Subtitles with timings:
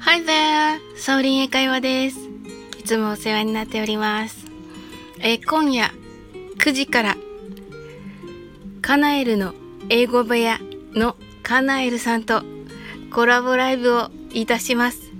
[0.00, 0.80] Hi there!
[0.96, 2.18] ソーリン英会話です。
[2.78, 4.46] いつもお世話になっております。
[5.20, 5.92] えー今夜
[6.58, 7.16] 9時から
[8.82, 9.54] カナエルの
[9.88, 10.58] 英語部屋
[10.94, 12.42] のカナエルさんと
[13.12, 15.10] コラボライブをいたします。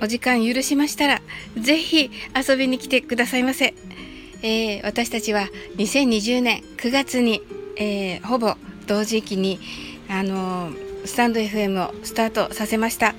[0.00, 1.22] お時間許しましたら
[1.56, 2.10] ぜひ
[2.48, 3.74] 遊びに来てくださいませ。
[4.42, 7.42] えー私たちは2020年9月に、
[7.76, 8.54] えーほぼ
[8.86, 9.60] 同時期に
[10.08, 13.14] あのースタンド FM をスタートさせました。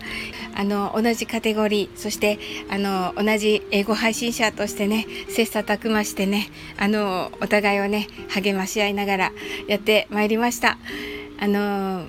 [0.55, 2.37] あの同じカテゴリーそして
[2.69, 9.31] あの同じ英語配信者としてね切磋琢磨してねあのお互いをね励まし合いながら
[9.67, 10.77] やってまいりました。
[11.39, 12.07] あの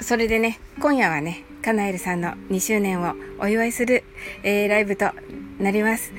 [0.00, 4.02] それでね今夜はねカナエルさんの2周年をお祝いする、
[4.42, 5.10] えーライブと
[5.58, 6.12] なります。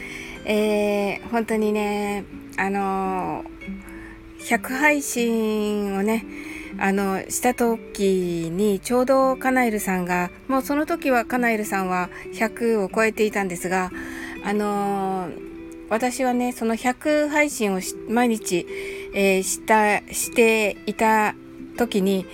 [0.45, 2.25] えー本当にね
[2.57, 3.43] あの
[4.39, 6.25] 100配信をね
[6.79, 13.91] あのした時にちょうどカナエルさんがもうその時はカナエルさんは100を超えていたんですが
[14.43, 15.29] あの
[15.89, 18.65] 私はねその100配信をし毎日、
[19.13, 21.35] えーしたしていた
[21.77, 22.25] 時に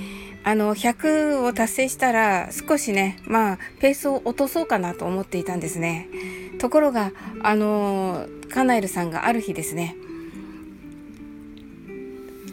[0.43, 6.07] あの100を達成したら少しねまあペースを落とそうかなと思っていたんですね。
[6.57, 7.11] ところが
[7.43, 9.95] あのカナエルさんがある日ですね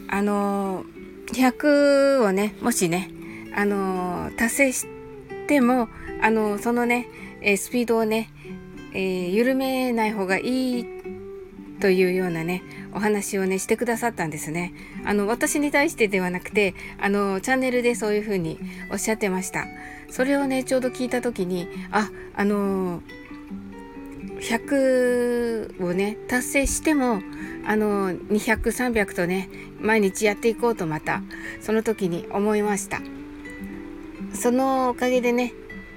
[0.07, 0.85] あの
[1.33, 3.09] 100をねもしね
[3.55, 4.85] あの達成し
[5.47, 5.87] ても
[6.21, 7.07] あのそのね、
[7.41, 8.29] えスピードをね、
[8.93, 10.85] えー緩めない方がいい
[11.79, 14.73] というようなねお話をねしてくださったんですね。
[15.05, 18.57] あの私に対してではなくてあのチャンネルでそういうふうに
[18.91, 19.65] おっしゃってました。
[20.09, 23.01] それをねちょうど聞いた時にああの
[24.45, 27.21] 100をね達成しても
[27.65, 29.49] あの200300とね
[29.81, 31.23] 毎日やっていこうとまた
[31.61, 33.01] その時に思いました。
[34.33, 35.53] そのおかげでね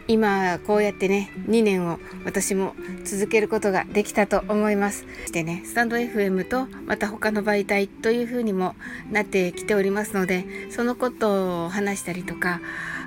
[0.07, 2.75] 今こうやってね2年を私も
[3.05, 5.05] 続けることができたと思います。
[5.33, 8.75] でねスタンド FM とまた他の媒体というふうにも
[9.11, 12.63] なってきておりますのでそのことを話したりとか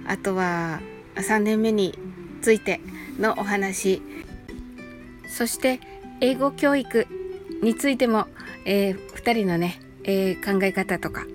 [0.06, 0.80] あとは
[1.16, 1.98] 3年目に
[2.44, 2.80] ついて
[3.20, 4.02] のお話
[5.32, 5.80] そして
[6.20, 7.08] 英語教育
[7.64, 8.28] についても、
[8.66, 11.26] え2人のね、えー考え方とか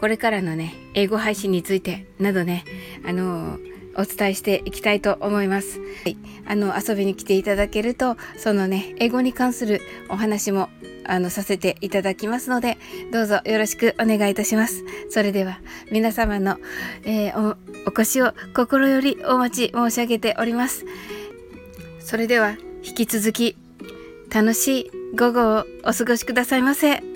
[0.00, 2.64] これからのね英語配信についてなどね
[3.06, 5.78] あのーお伝えしていきたいと思います。
[5.78, 6.16] はい、
[6.46, 10.70] あの遊びに来ていただけるとそのね英語に関するお話も
[11.04, 12.78] あのさせていただきますので
[13.12, 14.82] どうぞよろしくお願いいたします。
[15.10, 15.60] それでは
[15.90, 16.58] 皆様の、
[17.04, 20.86] えーおお越しを心よりお待ち申し上げております。
[22.00, 23.56] それでは引き続き
[24.32, 27.11] 楽しい午後をお過ごしくださいませ。